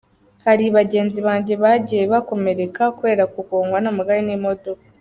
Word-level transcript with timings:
Hari 0.45 0.65
bagenzi 0.77 1.19
banjye 1.27 1.53
bagiye 1.63 2.03
bakomereka 2.13 2.83
kubera 2.97 3.23
kugongwa 3.33 3.77
n’amagare 3.81 4.21
n’imodoka. 4.25 4.83